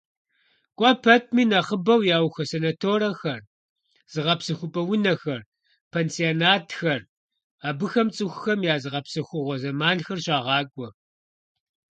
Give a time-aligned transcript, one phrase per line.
[0.77, 3.41] КӀуэ пэтми нэхъыбэу яухуэ санаторэхэр,
[4.11, 5.41] зыгъэпсэхупӀэ унэхэр,
[5.91, 7.01] пансионатхэр,
[7.67, 10.89] абыхэм цӀыхухэм я зыгъэпсэхугъуэ зэманхэр щагъакӀуэ.